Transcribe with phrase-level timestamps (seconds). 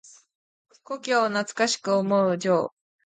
[0.81, 2.73] 故郷を懐かしく思う情。